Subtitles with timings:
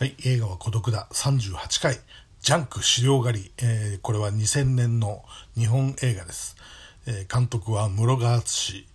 [0.00, 1.98] はい、映画は孤独だ38回、
[2.40, 5.22] ジャンク資料狩り、えー、これは2000年の
[5.54, 6.56] 日本映画です。
[7.06, 8.86] えー、監督は室賀敦、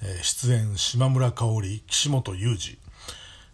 [0.00, 2.78] えー、出演島村香織、岸本裕二。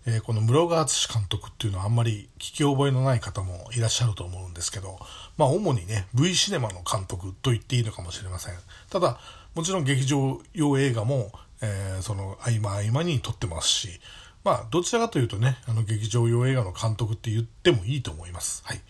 [0.05, 4.99] えー、この室賀敦監督っていうのはあんまり聞き覚えのない方もいらっしゃると思うんですけど、
[5.39, 8.55] まあ主にね、V シネマの監督と言っていいのかもしれません。
[8.91, 9.19] ただ、
[9.55, 11.33] もちろん劇場用映画も、
[11.63, 14.01] えー、その合間合間に撮ってますし、
[14.43, 18.63] まあ、どちらかというとね、あの劇場用映画の監督って言ってもいいと思います。
[18.65, 18.81] はい。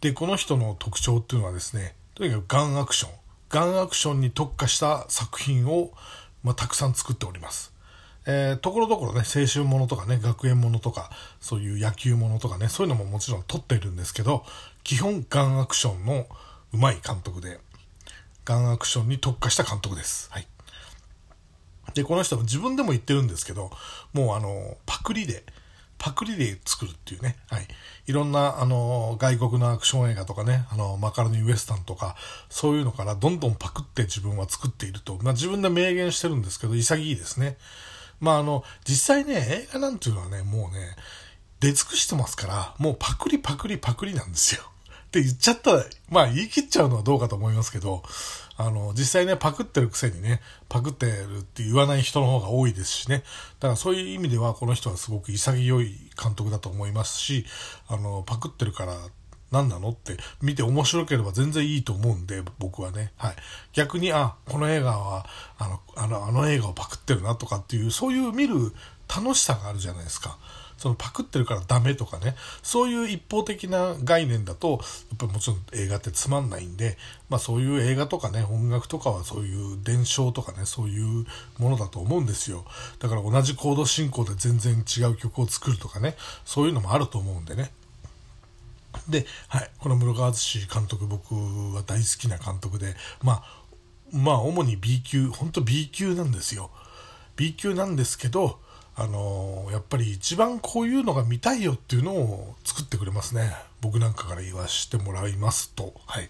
[0.00, 3.12] で、この人の特徴っていうのはですね、とにかくガンアクション。
[3.48, 5.92] ガンアクションに特化した作品を、
[6.42, 7.72] まあ、たくさん作っております。
[8.26, 11.10] えー、ところどころね、青春ものとかね、学園ものとか、
[11.40, 14.44] そういう野球ものとかね、そういうのももちろん撮っているんですけど、
[14.84, 16.26] 基本ガンアクションの
[16.72, 17.60] 上手い監督で、
[18.44, 20.30] ガンアクションに特化した監督です。
[20.30, 20.46] はい。
[21.94, 23.70] で、この人も自分でも言ってるんですけど、
[24.12, 25.44] もうあの、パクリで、
[25.98, 27.68] パクリで作るっていうね、はい。
[28.06, 32.16] いろんな、あの、外国のアクション映画とかね、あの、マカロニウエスタンとか、
[32.50, 37.56] そういうのからどんどんパクって自分は作っていると、まあ自分で明言してるんですけど、潔いですね。
[38.18, 40.96] まああの、実際ね、映画なんていうのはね、もうね、
[41.60, 44.62] 出尽くしてますから、もうパクリパクリパクリなんですよ。
[44.62, 48.02] って言っちゃったら、まあ言い切っちゃうのはどうかと思いますけど、
[48.56, 53.24] あの、実際ね、パクってるくせにね、パクってるって言わない人の方が多いですしね。
[53.60, 57.46] だからそういう意味では、この人はすごく潔い監督だと思いますし、
[57.88, 58.96] あの、パクってるから
[59.52, 63.12] 何なのって見て面白ければ全然いいと思うんで、僕はね。
[63.16, 63.36] はい。
[63.72, 65.26] 逆に、あ、この映画は、
[65.58, 68.72] あの、あの、あの映画をパクってるなとかっていう、そういう見る
[69.14, 70.38] 楽しさがあるじゃないですか。
[70.82, 74.80] そのパクってるからダメとかね、そういう一方的な概念だと、やっ
[75.16, 81.24] ぱりもちろん映画ってつまんないんで、まあそういう映画とかね、音楽とかはそういう伝承とかね、そういう
[81.58, 82.64] ものだと思うんですよ。
[82.98, 87.70] だから同じコード進行で全然違う曲を作るとかね、そういうのもあると思うんでね。
[89.08, 91.36] で、はい、この室川敦監督、僕
[91.76, 93.44] は大好きな監督で、まあ、
[94.10, 96.72] まあ主に B 級、本当 B 級なんですよ。
[97.36, 98.58] B 級なんですけど、
[98.94, 103.52] あのやっぱり一番こういうのが見たいよっていうのを作ってくれますね。
[103.80, 105.94] 僕なんかから言わしてもらいますと。
[106.06, 106.28] はい。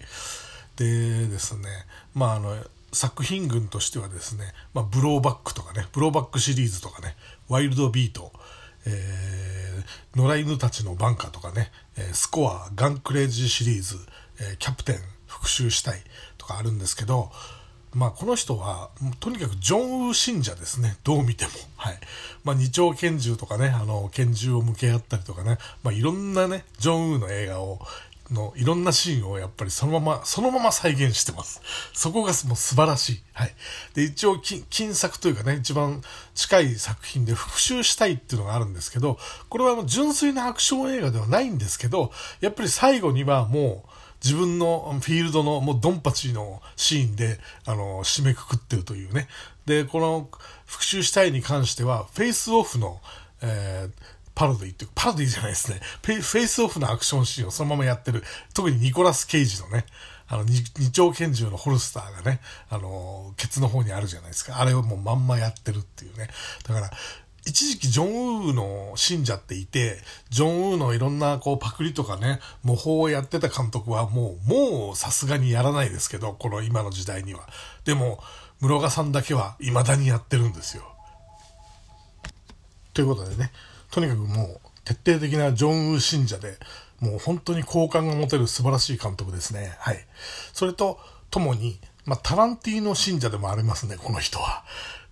[0.76, 1.68] でですね、
[2.14, 2.56] まああの、
[2.92, 7.16] 作品群としてはですね、まあ、ブローバックとかね、ブローバックシリーズとかね、
[7.48, 8.32] ワイルドビート、
[8.86, 13.96] えー、野良犬たちのバンカーとかね、えスコア、ガンクレイジーシリーズ、
[14.40, 14.96] えー、キャプテン、
[15.26, 16.02] 復讐したい
[16.36, 17.32] とかあるんですけど、
[17.94, 20.96] まあ、この人は、とにかくジョン・ウー信者ですね。
[21.04, 21.50] どう見ても。
[21.76, 21.98] はい。
[22.42, 27.80] まあ、二丁拳銃とかね、あの、拳銃を向け合ったりとかね、まあ、いろんなね、ジョン・ウーの映画を、
[28.30, 31.60] のいろんなシーンをやっぱりそのまま、そのまま再現してます。
[31.92, 33.22] そこがもう素晴らしい。
[33.34, 33.54] はい。
[33.92, 36.00] で、一応、金作というかね、一番
[36.34, 39.18] 近い作品で復讐したいっていうのがあるんですけど、
[39.50, 42.10] これはもう純粋なアクション映画ではないんですけど、
[42.40, 43.88] やっぱり最後にはもう、
[44.24, 49.28] 自分のフィールドのもうドンパチのシーンで、あの、締めくくってるというね。
[49.66, 50.28] で、この
[50.66, 53.00] 復讐したいに関しては、フェイスオフの、
[53.42, 53.92] えー、
[54.34, 55.80] パロディっていうか、パロディじゃないですね。
[56.02, 58.22] フェイスオフのアクションシーンをそのままやってる。
[58.54, 59.84] 特にニコラス・ケイジのね、
[60.28, 60.62] あの、二
[60.92, 62.40] 丁拳銃のホルスターがね、
[62.70, 64.60] あの、ケツの方にあるじゃないですか。
[64.60, 66.28] あれをもうまんまやってるっていうね。
[66.66, 66.90] だから、
[67.44, 69.98] 一時期ジョン・ウーの信者っていて、
[70.30, 77.48] ジョン・ウーのいろんなこうパクリとかね、模倣をやってた監督はもう、もうさすがにやらないですけど、この今の時代には。
[77.84, 78.22] でも、
[78.60, 80.84] 室賀さんだけは未だにやってるんですよ。
[82.94, 83.50] ということでね、
[83.90, 86.58] とにかくもう徹底的なジョン・ウー信者で、
[87.00, 89.74] もう本当に好感が持てる素晴らしい監督ですね。
[89.78, 90.06] はい。
[90.52, 94.64] それと、ともに、まあ、タランティーノ信者でもありますね、この人は。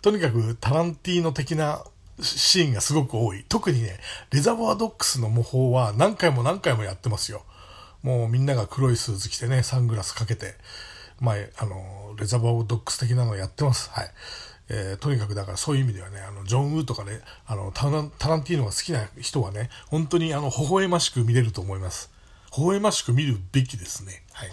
[0.03, 1.85] とにかくタランティーノ的な
[2.23, 3.45] シーンがすごく多い。
[3.49, 3.99] 特にね、
[4.33, 7.43] レザボアドックスの模倣は何回も何回もやってますよ。
[8.03, 10.55] もうみんなが黒いスーツ着てね、サングラスかけて、
[11.21, 13.91] ま、あの、レザボアドックス的なのやってます。
[13.91, 14.11] はい。
[14.73, 22.10] えー、とにかくだからそういう意味ではね、あの、ジョン・ウーとかね、あの、タランティーノが好きな人はね、本当にあの、微笑ましく見れると思います。
[22.57, 24.23] 微笑ましく見るべきですね。
[24.33, 24.49] はい。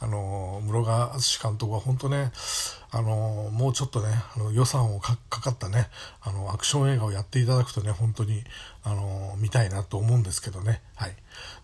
[0.00, 2.30] あの、室賀敦監督は本当ね、
[2.90, 5.88] あの、もうちょっとね、あの予算をかかったね、
[6.20, 8.44] あの、アクション映画をやっていただくとね、本当に、
[8.84, 10.82] あの、見たいなと思うんですけどね。
[10.94, 11.16] はい。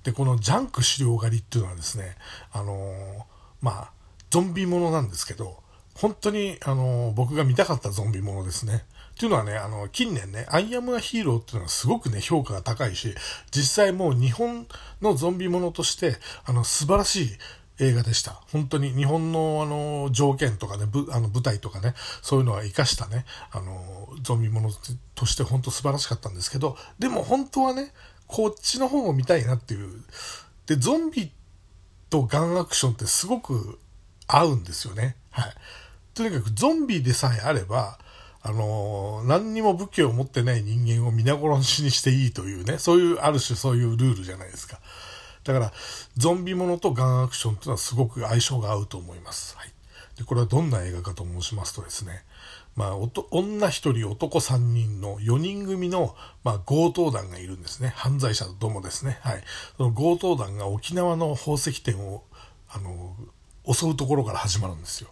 [0.02, 2.16] で、このジャンク資料狩りっていうのはですね、
[2.52, 3.26] あの、
[3.60, 3.90] まあ、
[4.30, 5.62] ゾンビものなんですけど、
[5.94, 8.84] 本当に、あの、僕が見たかったゾンビものですね。
[9.14, 13.14] っていうのはね、あの、近年ね、アイアムアヒーローっていうのはすごくね、評価が高いし、
[13.52, 14.66] 実際もう日本
[15.00, 17.38] のゾンビものとして、あの、素晴らしい
[17.78, 18.40] 映画でした。
[18.52, 24.70] 本当に日本のあの条件とかね、あの舞台とかね、そういうのは活かしたね、あの、ゾンビもの
[25.14, 27.92] として本当素晴らしかったんですけど、でも本当はね、
[28.26, 30.02] こっちの方を見たいなっていう。
[30.66, 31.32] で、ゾンビ
[32.10, 33.78] とガンアクションってすごく
[34.26, 35.16] 合うんですよね。
[35.30, 35.54] はい。
[36.14, 37.98] とにかくゾンビでさえあれば、
[38.42, 44.80] あのー、何にも武器を持ってない人間を皆殺しにしていいというね、そういう、ある種そういうルールじゃないですか。
[45.44, 45.72] だから、
[46.16, 49.56] ゾンビものとガンアクションというのはすごく相性が合うと思います。
[49.56, 49.72] はい。
[50.16, 52.22] で、これはどんな映画かと申しますとですね、
[52.76, 52.96] まあ、
[53.30, 57.92] 女一人、男三人の4人組の、まあ、強盗団がいるんですね。
[57.96, 59.18] 犯罪者どもですね。
[59.22, 59.42] はい。
[59.76, 62.24] その強盗団が沖縄の宝石店を、
[62.68, 63.16] あの、
[63.72, 65.08] 襲うところから始まるんですよ。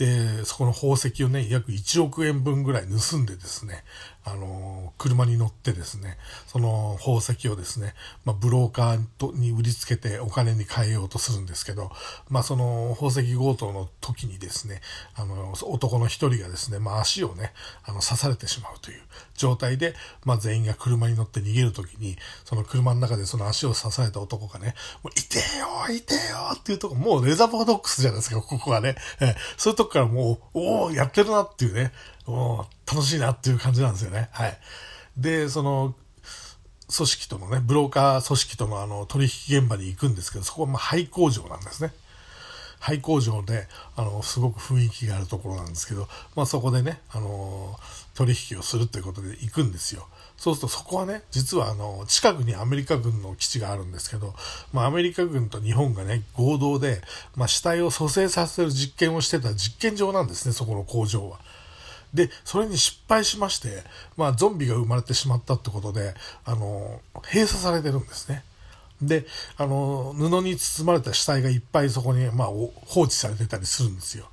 [0.00, 3.84] で、そこの宝石をね、約1億円分ぐらい盗んでですね、
[4.30, 6.16] あの、車に乗ってですね、
[6.46, 7.94] その宝石をですね、
[8.24, 11.90] まあ、ブローカーとに売りつけてお金に変えようとするんですけど、
[12.28, 14.80] まあ、その宝石強盗の時にですね、
[15.14, 17.52] あの、男の一人がですね、まあ、足をね、
[17.84, 19.00] あの、刺されてしまうという
[19.34, 19.94] 状態で、
[20.24, 26.20] まあ、全員が車に乗って逃げる時に、その車の中でその足を刺された男がね、もう、いてよいてよ
[26.54, 28.96] っていうとこ、もうレザーバードックスじゃないですか、ここはね。
[29.20, 31.92] えそういうとこからもう、おおやってるなっていうね、
[32.32, 34.28] お楽しいなっていう感じなんですよね。
[34.32, 34.58] はい。
[35.16, 35.94] で、その、
[36.94, 41.92] 組織とのね、ブローカー組織とのあの取引現場に行くんですけど、そこはまあ廃工場なんですね。
[42.80, 47.78] 廃工場で、あの、すごく雰囲気があるところなんですけど、まあそこでね、あの、
[48.14, 50.08] 取引をするということで行くんですよ。
[50.36, 54.34] そうするとそこはね、実はあの、近くにアメリカ軍の基地があるんですけど、
[54.72, 57.02] まあアメリカ軍と日本がね、合同で、
[57.36, 61.38] まあ死体を蘇生させる実験をしてた実験場なんですね、そこの工場は。
[62.14, 63.84] で、それに失敗しまして、
[64.16, 66.14] まあ、ゾンビが生まれてしまったってことで、
[66.44, 67.00] あの、
[67.32, 68.44] 閉鎖されてるんですね。
[69.00, 69.26] で、
[69.56, 74.28] あの、布に包まれた死体がいっぱいそこに、まあ、放置されてたりするんですよ。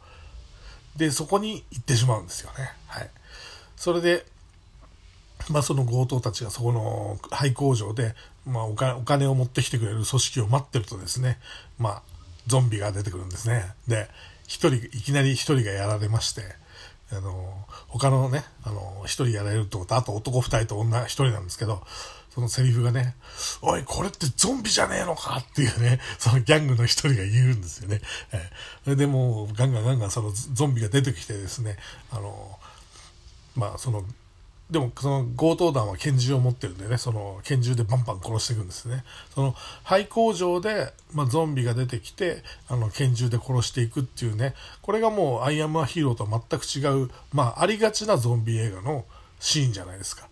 [0.96, 2.72] で、そこに行ってしまうんですよね。
[2.88, 3.10] はい。
[3.76, 4.26] それで、
[5.50, 8.16] まあ、その強盗たちがそこの廃工場で、
[8.46, 11.38] まあお金、お金を持ってきてくれる組織を待ってるとですね、
[11.78, 12.02] まあ、
[12.48, 13.64] ゾンビが出てくるんですね。
[13.88, 14.10] で、
[14.48, 16.44] 一人、いきなり一人がやられまして、
[17.12, 21.82] あの、他のね、あの、一人やられるってことあと男二人と女一人なんですけど、
[22.38, 23.16] そのセリフがね、
[23.62, 25.38] おい、これってゾンビじゃねえのか？
[25.38, 28.02] っていうね、 そのギャングの一人が言うんですよね。
[28.86, 31.78] えー、でもう、ガンガンガンガンそのゾンビが出てきてですね、
[32.12, 32.60] あの、
[33.56, 34.06] まあ、その、
[34.70, 39.06] でも、その強盗団は拳銃を持ってるんでね、その拳銃でバンバン殺していくんですね。
[39.34, 49.06] その廃工場で、まあ、ゾンビが出てきて、あの、拳銃で殺していくっていうね、これがもう、アイアムアヒーローとは全く違う、まあ、ありがちなゾンビ映画の
[49.40, 50.28] シーンじゃないですか。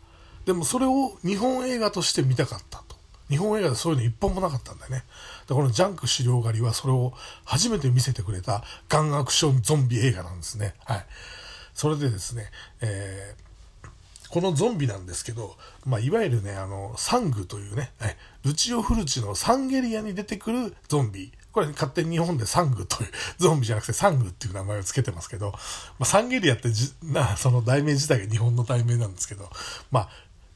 [0.46, 2.96] でも、それを日本映画として見たかったと。
[3.30, 5.04] 日本映画でそういうの一本もなかったんだよね。
[5.48, 7.14] で、このジャンク資料狩りはそれを
[7.46, 10.76] 初めて見せてくれたガンアクションゾンビ映画なんですね。
[10.84, 11.06] はい。
[11.74, 13.45] それでですね、えー
[14.30, 15.56] このゾンビなんですけど、
[15.86, 17.92] まあ、いわゆるね、あの、サングというね、
[18.44, 21.32] ルチオ・フルチのサンゲリアに出てくるゾンビ。
[21.52, 25.60] これ、勝手に日本でサングという、 ゾンビじゃなくてサングっていう名前を付けてますけど、ま
[26.02, 29.50] あ、サンゲリアってじな、その題名自体が日本の題名なんですけど、
[29.92, 30.10] まあ、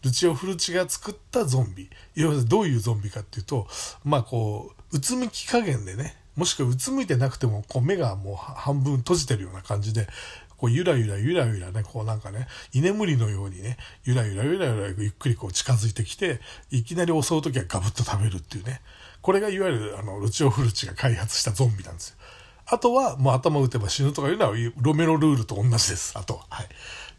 [0.03, 1.89] ルチオ・フルチが作ったゾンビ。
[2.15, 3.67] いわゆるどういうゾンビかっていうと、
[4.03, 10.07] まあこう、うつむき加減でね、もしくはうつむいてなくても、こう目がもう半分閉じてるような感じで、
[10.55, 13.75] こうゆらゆらゆらゆらね、こうなんかね、居眠りのようにね、
[14.05, 16.39] ゆらゆらゆらゆらゆっくりこう近づいてきて、
[16.71, 18.79] いきなり襲うときはガブッと食べるっていうね。
[19.21, 22.15] これがいわゆるあの、ルチオ・フルチが開発したゾンビなんですよ。
[22.67, 26.17] あとは、もう頭打てば死ぬとかいうのは、ロメロルールと同じです。
[26.17, 26.45] あとは。
[26.49, 26.67] はい。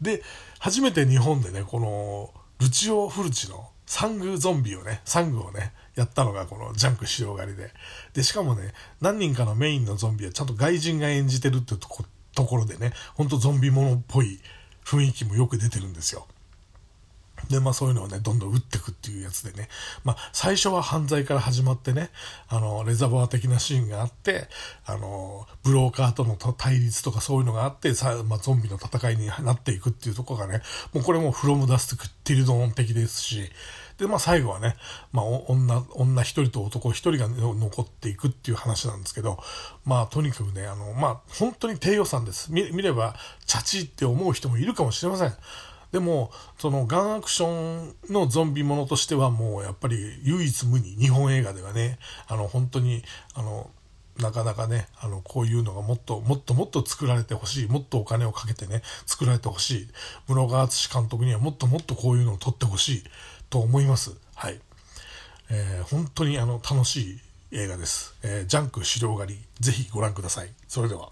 [0.01, 0.23] で、
[0.57, 7.71] 初めて日本でね、この、ルチオ・フルチのサングゾンビをね、サングをね、やったのがこのジャンク仕様狩りで。
[8.13, 14.39] で、しかもね、何人かのメインのゾンビはちゃんと外人が演じてるってとこところでね、ほんとゾンビものっぽい
[14.85, 16.27] 雰囲気もよく出てるんですよ。
[17.49, 19.67] で、まあそういうのをね、どんどん打ってくっていうやつでね、
[20.03, 22.09] まあ最初は犯罪から始まってね、
[22.47, 24.47] あの、レザバー的なシーンがあって、
[24.85, 30.61] あの、ブローカーとの対立とかそういうのがあって、さまあゾンビの戦いになっていくっていうとこがね、
[30.93, 33.49] もうこれもフロムダスクティルドン的ですし、
[34.01, 34.75] で、まあ最後はね、
[35.11, 39.37] まあ女、女一人と男一人が残っていくっていう話なんですけど、
[39.85, 42.51] まあとにかくね、あの、まあ本当に低予算です。
[42.51, 43.15] 見見れば、
[43.45, 45.33] チャチって思う人もいるかもしれません。
[45.91, 53.03] でも、そのガンアクションのゾンビものとしてはもうやっぱり唯一無二、日本映画ではね、あの本当に、
[53.35, 53.69] あの、
[54.17, 57.67] なかなかね、あの、こういうのがもっと、もっともっと作られてほしい。
[57.67, 59.87] もっとお金をかけてね、作られてほしい。
[60.27, 63.03] 室川敦監督にはもっともっとこういうのを撮ってほしい。
[63.51, 64.15] と思います。
[64.33, 64.59] はい。
[65.51, 67.19] えー、本当にあの楽しい
[67.51, 68.15] 映画です。
[68.23, 70.53] えー、ジャンク資料狩り、ぜひご覧ください。
[70.69, 71.09] それでは。